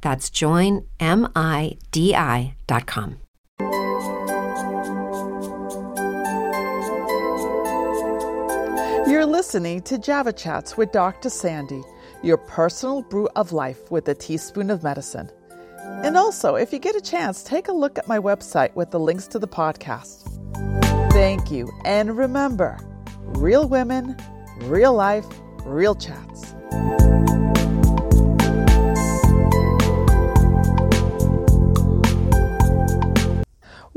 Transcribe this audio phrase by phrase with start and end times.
[0.00, 0.86] That's joinmidi.com.
[9.10, 11.30] You're listening to Java Chats with Dr.
[11.30, 11.82] Sandy,
[12.22, 15.30] your personal brew of life with a teaspoon of medicine.
[16.04, 19.00] And also, if you get a chance, take a look at my website with the
[19.00, 20.26] links to the podcast.
[21.12, 21.70] Thank you.
[21.84, 22.78] And remember
[23.36, 24.16] real women,
[24.60, 25.26] real life,
[25.64, 26.54] real chats.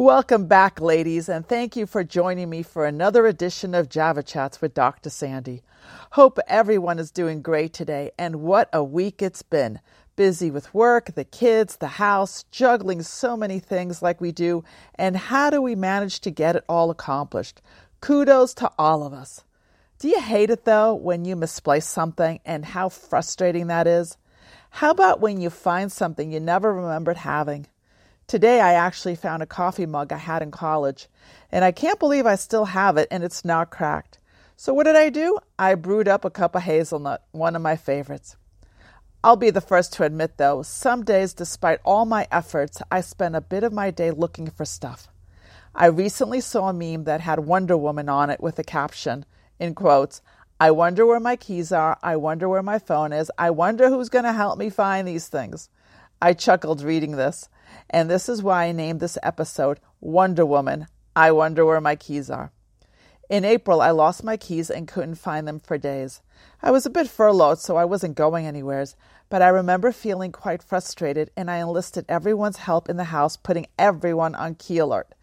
[0.04, 4.60] Welcome back, ladies, and thank you for joining me for another edition of Java Chats
[4.60, 5.10] with Dr.
[5.10, 5.64] Sandy.
[6.12, 9.80] Hope everyone is doing great today, and what a week it's been.
[10.18, 14.66] Busy with work, the kids, the house, juggling so many things like we do,
[14.96, 17.62] and how do we manage to get it all accomplished?
[18.02, 19.46] Kudos to all of us.
[20.00, 24.18] Do you hate it though when you misplace something and how frustrating that is?
[24.70, 27.68] How about when you find something you never remembered having?
[28.34, 31.08] Today, I actually found a coffee mug I had in college,
[31.52, 34.18] and I can't believe I still have it and it's not cracked.
[34.58, 35.38] So, what did I do?
[35.60, 38.36] I brewed up a cup of hazelnut, one of my favorites.
[39.24, 43.36] I'll be the first to admit, though, some days, despite all my efforts, I spend
[43.36, 45.10] a bit of my day looking for stuff.
[45.76, 49.26] I recently saw a meme that had Wonder Woman on it with a caption,
[49.60, 50.24] in quotes,
[50.60, 52.00] I wonder where my keys are.
[52.02, 53.30] I wonder where my phone is.
[53.38, 55.70] I wonder who's going to help me find these things.
[56.20, 57.48] I chuckled reading this.
[57.90, 62.30] And this is why I named this episode Wonder Woman I Wonder Where My Keys
[62.30, 62.52] Are.
[63.30, 66.22] In April, I lost my keys and couldn't find them for days.
[66.62, 68.96] I was a bit furloughed, so I wasn't going anywheres,
[69.30, 73.68] but I remember feeling quite frustrated and I enlisted everyone's help in the house, putting
[73.80, 75.14] everyone on key alert.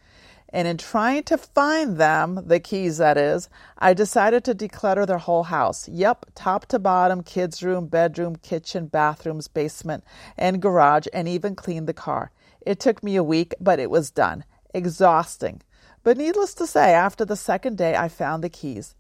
[0.53, 5.19] And in trying to find them, the keys that is, I decided to declutter their
[5.19, 5.89] whole house.
[5.89, 10.03] Yep, top to bottom, kids' room, bedroom, kitchen, bathrooms, basement,
[10.37, 12.33] and garage, and even clean the car.
[12.63, 14.45] It took me a week, but it was done.
[14.75, 15.63] Exhausting.
[16.03, 18.95] But needless to say, after the second day, I found the keys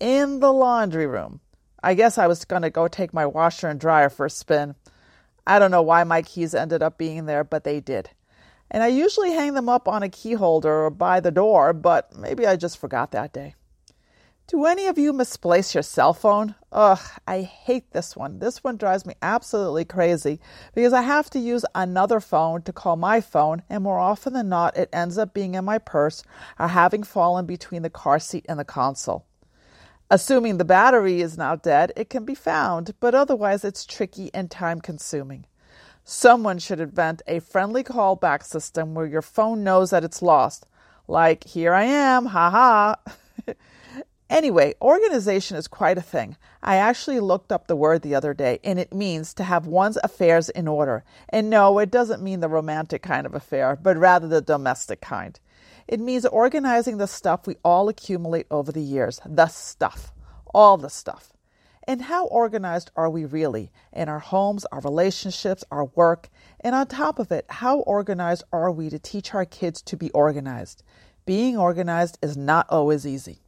[0.00, 1.40] in the laundry room.
[1.82, 4.74] I guess I was going to go take my washer and dryer for a spin.
[5.46, 8.10] I don't know why my keys ended up being there, but they did.
[8.70, 12.16] And I usually hang them up on a key holder or by the door, but
[12.16, 13.54] maybe I just forgot that day.
[14.48, 16.54] Do any of you misplace your cell phone?
[16.70, 18.38] Ugh, I hate this one.
[18.38, 20.38] This one drives me absolutely crazy
[20.72, 24.48] because I have to use another phone to call my phone, and more often than
[24.48, 26.22] not, it ends up being in my purse
[26.60, 29.26] or having fallen between the car seat and the console.
[30.12, 34.48] Assuming the battery is not dead, it can be found, but otherwise it's tricky and
[34.48, 35.46] time consuming.
[36.04, 40.66] Someone should invent a friendly callback system where your phone knows that it's lost.
[41.08, 42.96] Like, here I am, ha ha.
[44.28, 46.36] Anyway, organization is quite a thing.
[46.60, 49.98] I actually looked up the word the other day, and it means to have one's
[50.02, 51.04] affairs in order.
[51.28, 55.38] And no, it doesn't mean the romantic kind of affair, but rather the domestic kind.
[55.86, 59.20] It means organizing the stuff we all accumulate over the years.
[59.24, 60.12] The stuff.
[60.52, 61.32] All the stuff.
[61.86, 66.28] And how organized are we really in our homes, our relationships, our work?
[66.58, 70.10] And on top of it, how organized are we to teach our kids to be
[70.10, 70.82] organized?
[71.26, 73.38] Being organized is not always easy.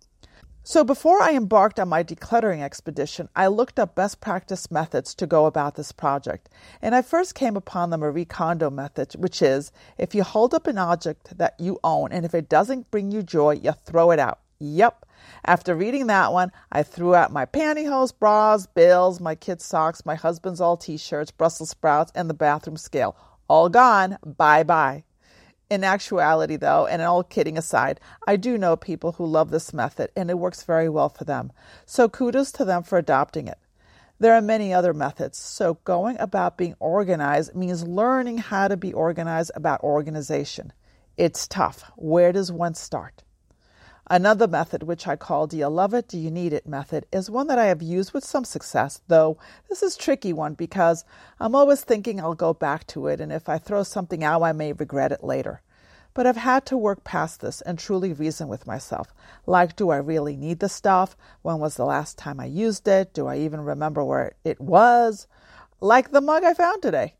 [0.71, 5.27] So, before I embarked on my decluttering expedition, I looked up best practice methods to
[5.27, 6.51] go about this project.
[6.83, 10.67] And I first came upon the Marie Kondo method, which is if you hold up
[10.67, 14.19] an object that you own and if it doesn't bring you joy, you throw it
[14.19, 14.41] out.
[14.59, 15.07] Yep.
[15.47, 20.17] After reading that one, I threw out my pantyhose, bras, bills, my kids' socks, my
[20.17, 23.17] husband's all t shirts, Brussels sprouts, and the bathroom scale.
[23.49, 24.19] All gone.
[24.23, 25.05] Bye bye.
[25.71, 30.11] In actuality, though, and all kidding aside, I do know people who love this method
[30.17, 31.53] and it works very well for them.
[31.85, 33.59] So kudos to them for adopting it.
[34.19, 35.39] There are many other methods.
[35.39, 40.73] So going about being organized means learning how to be organized about organization.
[41.19, 41.91] It's tough.
[41.97, 43.23] Where does one start?
[44.11, 46.09] Another method, which I call the Do You Love It?
[46.09, 49.37] Do You Need It method, is one that I have used with some success, though
[49.69, 51.05] this is tricky one because
[51.39, 54.53] I'm always thinking I'll go back to it, and if I throw something out, I
[54.53, 55.61] may regret it later.
[56.15, 59.13] But I've had to work past this and truly reason with myself.
[59.45, 61.15] Like, do I really need the stuff?
[61.43, 63.13] When was the last time I used it?
[63.13, 65.27] Do I even remember where it was?
[65.83, 67.13] Like the mug I found today.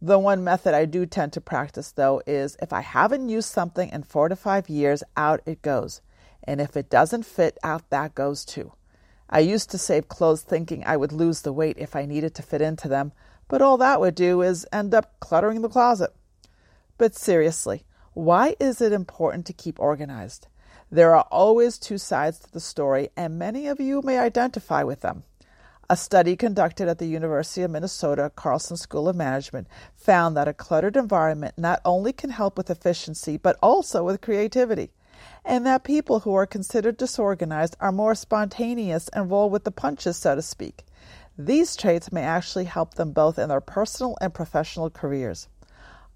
[0.00, 3.88] The one method I do tend to practice, though, is if I haven't used something
[3.90, 6.02] in four to five years, out it goes.
[6.44, 8.72] And if it doesn't fit, out that goes too.
[9.28, 12.42] I used to save clothes thinking I would lose the weight if I needed to
[12.42, 13.12] fit into them,
[13.48, 16.14] but all that would do is end up cluttering the closet.
[16.96, 17.84] But seriously,
[18.14, 20.46] why is it important to keep organized?
[20.90, 25.00] There are always two sides to the story, and many of you may identify with
[25.00, 25.24] them.
[25.90, 30.52] A study conducted at the University of Minnesota Carlson School of Management found that a
[30.52, 34.90] cluttered environment not only can help with efficiency, but also with creativity,
[35.46, 40.18] and that people who are considered disorganized are more spontaneous and roll with the punches,
[40.18, 40.84] so to speak.
[41.38, 45.48] These traits may actually help them both in their personal and professional careers.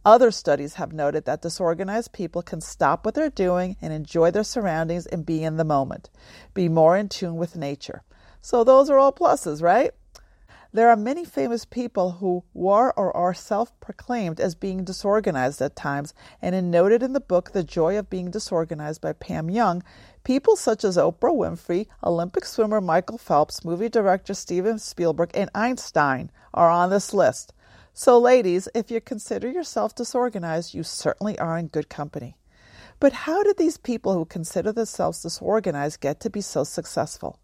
[0.05, 4.45] Other studies have noted that disorganized people can stop what they're doing and enjoy their
[4.45, 6.11] surroundings and be in the moment,
[6.53, 8.03] be more in tune with nature.
[8.45, 9.93] So those are all pluses, right?
[10.73, 15.77] There are many famous people who were or are self proclaimed as being disorganized at
[15.77, 19.85] times, and in noted in the book The Joy of Being Disorganized by Pam Young,
[20.25, 26.29] people such as Oprah Winfrey, Olympic swimmer Michael Phelps, movie director Steven Spielberg, and Einstein
[26.53, 27.53] are on this list.
[27.95, 32.37] So, ladies, if you consider yourself disorganized, you certainly are in good company.
[32.99, 37.39] But how did these people who consider themselves disorganized get to be so successful?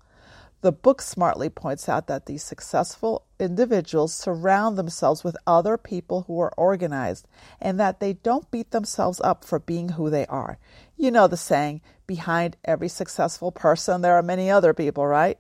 [0.61, 6.41] The book smartly points out that these successful individuals surround themselves with other people who
[6.41, 7.29] are organized
[7.61, 10.59] and that they don't beat themselves up for being who they are.
[10.97, 15.39] You know the saying, behind every successful person, there are many other people, right?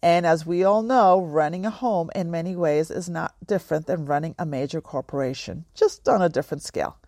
[0.00, 4.06] And as we all know, running a home in many ways is not different than
[4.06, 6.98] running a major corporation, just on a different scale.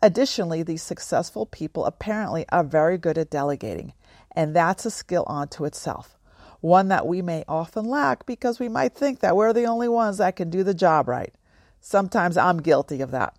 [0.00, 3.92] Additionally, these successful people apparently are very good at delegating,
[4.34, 6.16] and that's a skill unto itself
[6.60, 10.18] one that we may often lack because we might think that we're the only ones
[10.18, 11.34] that can do the job right.
[11.80, 13.38] Sometimes I'm guilty of that.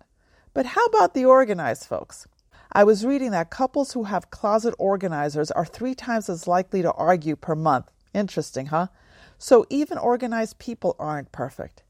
[0.54, 2.26] But how about the organized folks?
[2.72, 6.92] I was reading that couples who have closet organizers are three times as likely to
[6.92, 7.90] argue per month.
[8.14, 8.88] Interesting, huh?
[9.38, 11.82] So even organized people aren't perfect.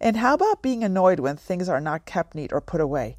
[0.00, 3.18] And how about being annoyed when things are not kept neat or put away?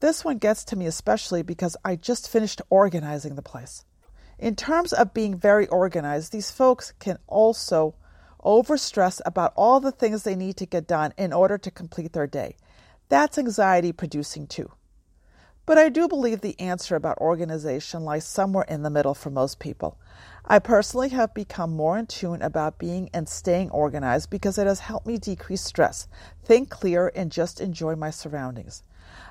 [0.00, 3.84] This one gets to me especially because I just finished organizing the place.
[4.38, 7.94] In terms of being very organized, these folks can also
[8.44, 12.26] overstress about all the things they need to get done in order to complete their
[12.26, 12.56] day.
[13.08, 14.70] That's anxiety producing too.
[15.64, 19.58] But I do believe the answer about organization lies somewhere in the middle for most
[19.58, 19.98] people.
[20.44, 24.78] I personally have become more in tune about being and staying organized because it has
[24.78, 26.06] helped me decrease stress,
[26.44, 28.84] think clear, and just enjoy my surroundings.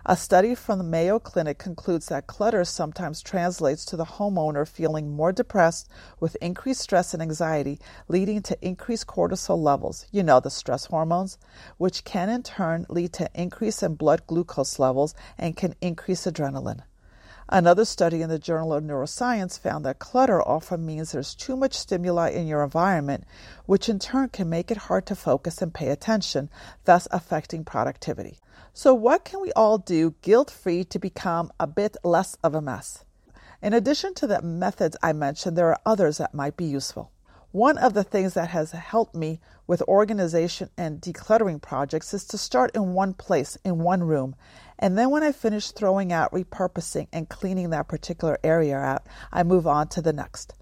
[0.07, 5.15] A study from the Mayo Clinic concludes that clutter sometimes translates to the homeowner feeling
[5.15, 5.89] more depressed
[6.19, 11.37] with increased stress and anxiety, leading to increased cortisol levels, you know, the stress hormones,
[11.77, 16.81] which can in turn lead to increase in blood glucose levels and can increase adrenaline.
[17.47, 21.75] Another study in the Journal of Neuroscience found that clutter often means there's too much
[21.75, 23.23] stimuli in your environment,
[23.67, 26.49] which in turn can make it hard to focus and pay attention,
[26.85, 28.39] thus affecting productivity.
[28.77, 32.61] So, what can we all do guilt free to become a bit less of a
[32.61, 33.05] mess?
[33.61, 37.09] In addition to the methods I mentioned, there are others that might be useful.
[37.53, 42.37] One of the things that has helped me with organization and decluttering projects is to
[42.37, 44.35] start in one place, in one room.
[44.77, 49.43] And then when I finish throwing out, repurposing, and cleaning that particular area out, I
[49.43, 50.53] move on to the next.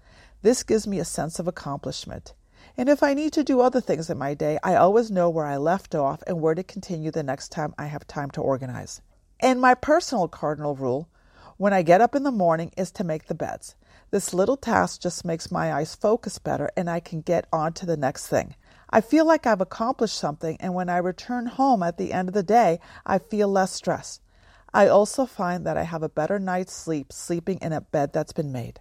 [0.42, 2.32] This gives me a sense of accomplishment.
[2.76, 5.46] And if I need to do other things in my day, I always know where
[5.46, 9.00] I left off and where to continue the next time I have time to organize.
[9.38, 11.08] And my personal cardinal rule
[11.56, 13.76] when I get up in the morning is to make the beds.
[14.10, 17.86] This little task just makes my eyes focus better and I can get on to
[17.86, 18.56] the next thing.
[18.90, 22.34] I feel like I've accomplished something, and when I return home at the end of
[22.34, 24.20] the day, I feel less stressed.
[24.72, 28.32] I also find that I have a better night's sleep sleeping in a bed that's
[28.32, 28.78] been made.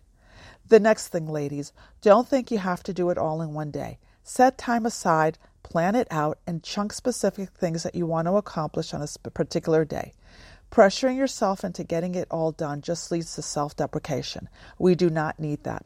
[0.74, 4.00] The next thing, ladies, don't think you have to do it all in one day.
[4.24, 8.92] Set time aside, plan it out, and chunk specific things that you want to accomplish
[8.92, 10.14] on a particular day.
[10.72, 14.50] Pressuring yourself into getting it all done just leads to self deprecation.
[14.80, 15.86] We do not need that.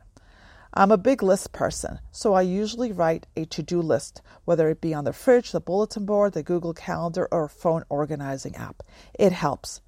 [0.74, 4.80] I'm a big list person, so I usually write a to do list, whether it
[4.80, 8.84] be on the fridge, the bulletin board, the Google Calendar, or phone organizing app.
[9.20, 9.82] It helps.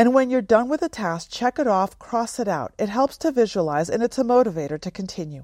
[0.00, 2.72] And when you're done with a task, check it off, cross it out.
[2.78, 5.42] It helps to visualize and it's a motivator to continue.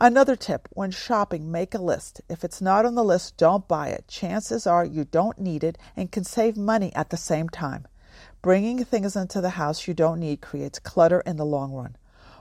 [0.00, 2.22] Another tip when shopping, make a list.
[2.26, 4.08] If it's not on the list, don't buy it.
[4.08, 7.86] Chances are you don't need it and can save money at the same time.
[8.40, 11.96] Bringing things into the house you don't need creates clutter in the long run.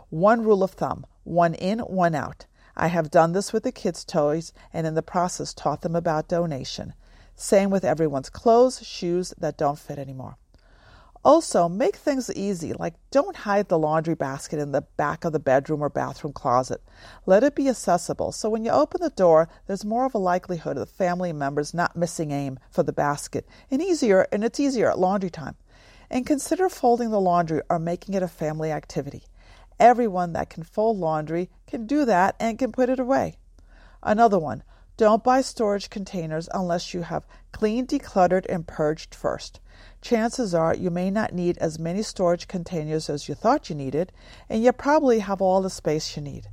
[0.10, 2.46] One rule of thumb one in, one out.
[2.78, 6.30] I have done this with the kids' toys and in the process taught them about
[6.30, 6.94] donation.
[7.36, 10.38] Same with everyone's clothes, shoes that don't fit anymore.
[11.26, 15.40] Also, make things easy, like don't hide the laundry basket in the back of the
[15.40, 16.84] bedroom or bathroom closet.
[17.26, 20.78] Let it be accessible so when you open the door, there's more of a likelihood
[20.78, 24.88] of the family members not missing aim for the basket, and easier and it's easier
[24.88, 25.56] at laundry time.
[26.12, 29.24] And consider folding the laundry or making it a family activity.
[29.80, 33.38] Everyone that can fold laundry can do that and can put it away.
[34.04, 34.62] Another one,
[34.98, 39.60] don't buy storage containers unless you have cleaned, decluttered, and purged first.
[40.02, 44.14] Chances are you may not need as many storage containers as you thought you needed,
[44.48, 46.48] and you probably have all the space you need.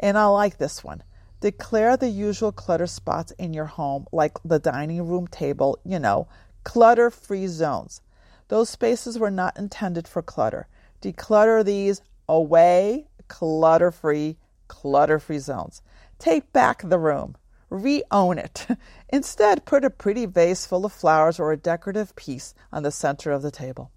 [0.00, 1.02] And I like this one.
[1.40, 6.26] Declare the usual clutter spots in your home, like the dining room table, you know,
[6.64, 8.00] clutter free zones.
[8.48, 10.66] Those spaces were not intended for clutter.
[11.00, 15.82] Declutter these away, clutter free, clutter free zones.
[16.18, 17.36] Take back the room.
[17.70, 18.66] Re own it.
[19.10, 23.30] Instead, put a pretty vase full of flowers or a decorative piece on the center
[23.30, 23.90] of the table.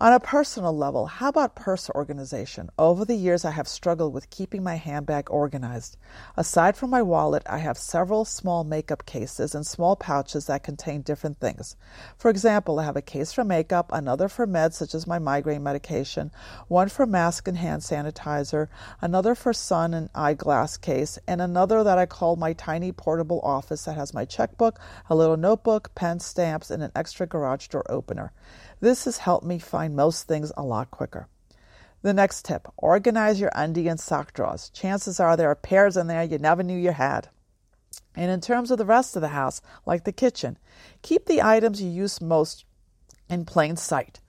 [0.00, 2.70] On a personal level, how about purse organization?
[2.78, 5.96] Over the years, I have struggled with keeping my handbag organized.
[6.36, 11.02] Aside from my wallet, I have several small makeup cases and small pouches that contain
[11.02, 11.74] different things.
[12.16, 15.64] For example, I have a case for makeup, another for meds such as my migraine
[15.64, 16.30] medication,
[16.68, 18.68] one for mask and hand sanitizer,
[19.00, 23.86] another for sun and eyeglass case, and another that I call my tiny portable office
[23.86, 24.78] that has my checkbook,
[25.10, 28.32] a little notebook, pen, stamps, and an extra garage door opener.
[28.80, 31.26] This has helped me find most things a lot quicker.
[32.02, 34.70] The next tip organize your undie and sock drawers.
[34.70, 37.28] Chances are there are pairs in there you never knew you had.
[38.14, 40.58] And in terms of the rest of the house, like the kitchen,
[41.02, 42.64] keep the items you use most
[43.28, 44.20] in plain sight.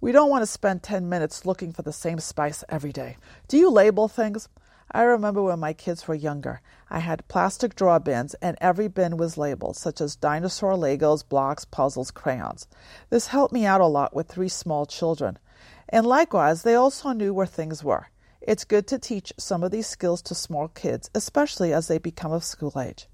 [0.00, 3.16] We don't want to spend 10 minutes looking for the same spice every day.
[3.48, 4.48] Do you label things?
[4.90, 6.60] I remember when my kids were younger,
[6.90, 11.64] I had plastic draw bins, and every bin was labeled, such as dinosaur Legos, blocks,
[11.64, 12.68] puzzles, crayons.
[13.10, 15.38] This helped me out a lot with three small children.
[15.88, 18.08] And likewise, they also knew where things were.
[18.40, 22.30] It's good to teach some of these skills to small kids, especially as they become
[22.30, 23.08] of school age.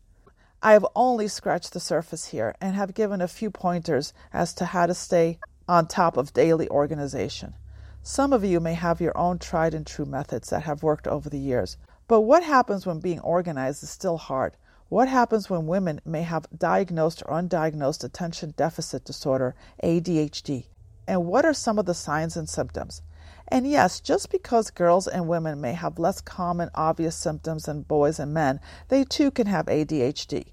[0.63, 4.67] I have only scratched the surface here and have given a few pointers as to
[4.67, 7.55] how to stay on top of daily organization.
[8.03, 11.29] Some of you may have your own tried and true methods that have worked over
[11.29, 11.77] the years.
[12.09, 14.57] But what happens when being organized is still hard?
[14.89, 19.55] What happens when women may have diagnosed or undiagnosed attention deficit disorder,
[19.85, 20.65] ADHD?
[21.07, 23.03] And what are some of the signs and symptoms?
[23.49, 28.19] And yes, just because girls and women may have less common obvious symptoms than boys
[28.19, 30.53] and men, they too can have ADHD.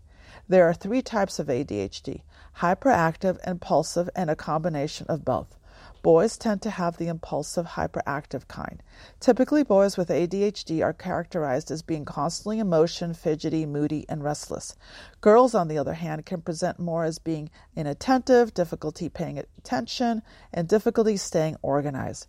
[0.50, 2.24] There are three types of ADHD
[2.58, 5.57] hyperactive, impulsive, and a combination of both.
[6.04, 8.84] Boys tend to have the impulsive, hyperactive kind.
[9.20, 14.76] Typically, boys with ADHD are characterized as being constantly in motion, fidgety, moody, and restless.
[15.22, 20.22] Girls, on the other hand, can present more as being inattentive, difficulty paying attention,
[20.54, 22.28] and difficulty staying organized.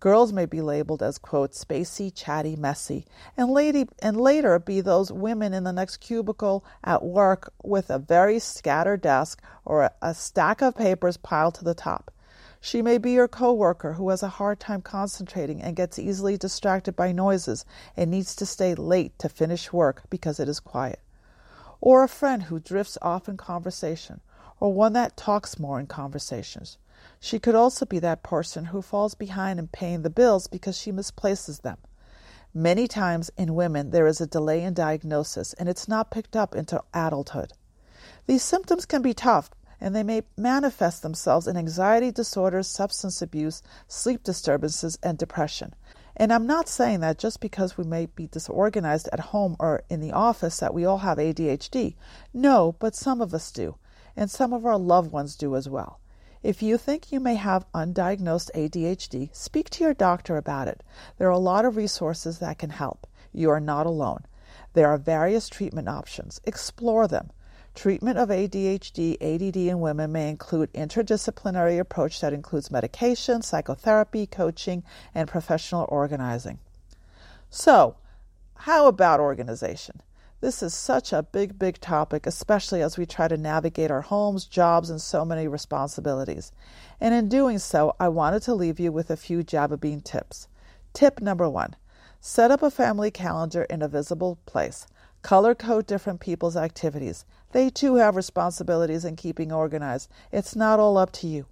[0.00, 3.06] Girls may be labeled as, quote, spacey, chatty, messy,
[3.36, 7.98] and, lady, and later be those women in the next cubicle at work with a
[7.98, 12.10] very scattered desk or a, a stack of papers piled to the top.
[12.66, 16.96] She may be your coworker who has a hard time concentrating and gets easily distracted
[16.96, 21.00] by noises and needs to stay late to finish work because it is quiet.
[21.82, 24.22] Or a friend who drifts off in conversation,
[24.60, 26.78] or one that talks more in conversations.
[27.20, 30.90] She could also be that person who falls behind in paying the bills because she
[30.90, 31.76] misplaces them.
[32.54, 36.54] Many times in women, there is a delay in diagnosis and it's not picked up
[36.54, 37.52] until adulthood.
[38.26, 39.50] These symptoms can be tough,
[39.84, 45.74] and they may manifest themselves in anxiety disorders, substance abuse, sleep disturbances, and depression.
[46.16, 50.00] And I'm not saying that just because we may be disorganized at home or in
[50.00, 51.96] the office that we all have ADHD.
[52.32, 53.76] No, but some of us do,
[54.16, 56.00] and some of our loved ones do as well.
[56.42, 60.82] If you think you may have undiagnosed ADHD, speak to your doctor about it.
[61.18, 63.06] There are a lot of resources that can help.
[63.34, 64.24] You are not alone.
[64.72, 66.40] There are various treatment options.
[66.44, 67.32] Explore them.
[67.74, 74.84] Treatment of ADHD, ADD in women may include interdisciplinary approach that includes medication, psychotherapy, coaching,
[75.14, 76.60] and professional organizing.
[77.50, 77.96] So,
[78.54, 80.00] how about organization?
[80.40, 84.44] This is such a big, big topic, especially as we try to navigate our homes,
[84.44, 86.52] jobs, and so many responsibilities.
[87.00, 90.46] And in doing so, I wanted to leave you with a few Java Bean tips.
[90.92, 91.76] Tip number one
[92.20, 94.86] set up a family calendar in a visible place.
[95.24, 97.24] Color code different people's activities.
[97.52, 100.10] They too have responsibilities in keeping organized.
[100.30, 101.46] It's not all up to you.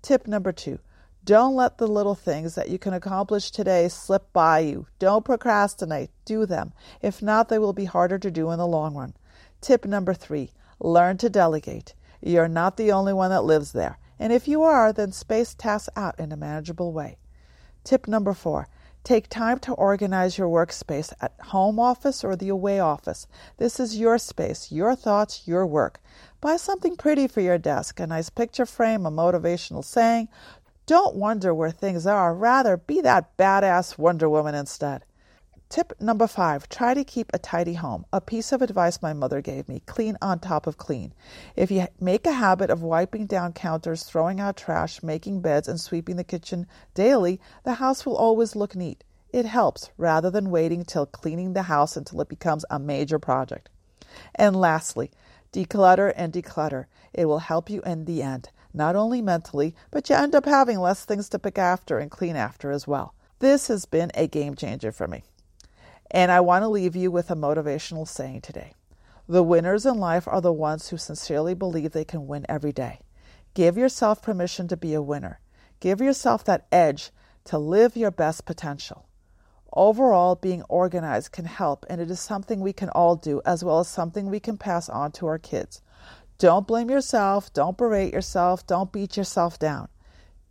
[0.00, 0.78] Tip number two
[1.24, 4.86] don't let the little things that you can accomplish today slip by you.
[5.00, 6.10] Don't procrastinate.
[6.24, 6.72] Do them.
[7.02, 9.12] If not, they will be harder to do in the long run.
[9.60, 11.94] Tip number three learn to delegate.
[12.22, 13.98] You're not the only one that lives there.
[14.20, 17.18] And if you are, then space tasks out in a manageable way.
[17.82, 18.68] Tip number four
[19.06, 23.28] Take time to organize your workspace at home office or the away office.
[23.56, 26.00] This is your space, your thoughts, your work.
[26.40, 30.26] Buy something pretty for your desk a nice picture frame, a motivational saying,
[30.86, 32.34] don't wonder where things are.
[32.34, 35.04] Rather, be that badass Wonder Woman instead.
[35.68, 38.06] Tip number five try to keep a tidy home.
[38.12, 41.12] A piece of advice my mother gave me clean on top of clean.
[41.56, 45.80] If you make a habit of wiping down counters, throwing out trash, making beds, and
[45.80, 49.02] sweeping the kitchen daily, the house will always look neat.
[49.32, 53.68] It helps rather than waiting till cleaning the house until it becomes a major project.
[54.36, 55.10] And lastly,
[55.52, 56.86] declutter and declutter.
[57.12, 60.78] It will help you in the end not only mentally, but you end up having
[60.78, 63.14] less things to pick after and clean after as well.
[63.38, 65.24] This has been a game changer for me.
[66.10, 68.72] And I want to leave you with a motivational saying today.
[69.28, 73.00] The winners in life are the ones who sincerely believe they can win every day.
[73.54, 75.40] Give yourself permission to be a winner.
[75.80, 77.10] Give yourself that edge
[77.44, 79.06] to live your best potential.
[79.72, 83.80] Overall, being organized can help, and it is something we can all do, as well
[83.80, 85.82] as something we can pass on to our kids.
[86.38, 87.52] Don't blame yourself.
[87.52, 88.66] Don't berate yourself.
[88.66, 89.88] Don't beat yourself down.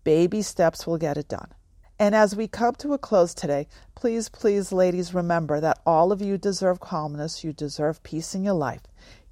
[0.03, 1.51] Baby steps will get it done.
[1.97, 6.21] And as we come to a close today, please, please, ladies, remember that all of
[6.21, 7.43] you deserve calmness.
[7.43, 8.81] You deserve peace in your life.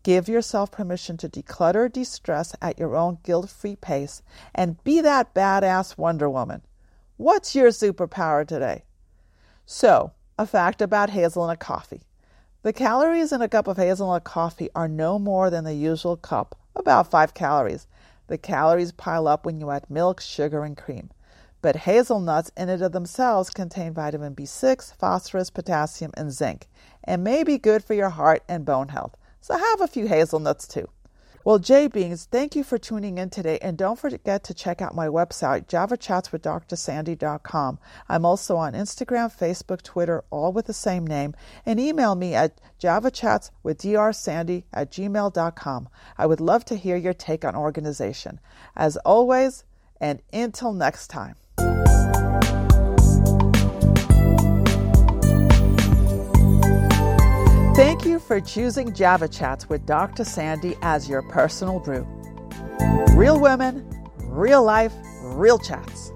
[0.02, 4.22] Give yourself permission to declutter, de stress at your own guilt free pace,
[4.56, 6.62] and be that badass Wonder Woman.
[7.18, 8.84] What's your superpower today?
[9.66, 12.04] So, a fact about hazelnut coffee.
[12.64, 16.58] The calories in a cup of hazelnut coffee are no more than the usual cup,
[16.76, 17.88] about 5 calories.
[18.28, 21.12] The calories pile up when you add milk, sugar, and cream.
[21.64, 26.68] But hazelnuts in and of themselves contain vitamin B6, phosphorus, potassium, and zinc,
[27.06, 29.16] and may be good for your heart and bone health.
[29.40, 30.90] So have a few hazelnuts too.
[31.46, 34.94] Well, J Beans, thank you for tuning in today, and don't forget to check out
[34.94, 37.80] my website, javachatswithdrsandy.com.
[38.10, 41.34] I'm also on Instagram, Facebook, Twitter, all with the same name,
[41.66, 45.88] and email me at javachatswithdrsandy at gmail.com.
[46.18, 48.42] I would love to hear your take on organization.
[48.76, 49.64] As always,
[50.02, 51.36] and until next time.
[57.76, 60.24] Thank you for choosing Java Chats with Dr.
[60.24, 62.06] Sandy as your personal brew.
[63.16, 63.84] Real women,
[64.20, 66.12] real life, real chats.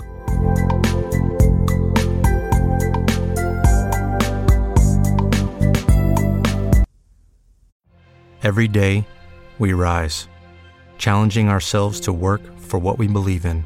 [8.44, 9.08] Every day,
[9.58, 10.28] we rise,
[11.00, 13.66] challenging ourselves to work for what we believe in.